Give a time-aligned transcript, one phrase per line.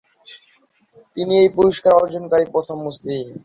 [1.15, 3.25] তিনি এই পুরস্কার অর্জনকারী প্রথম মুসলিম।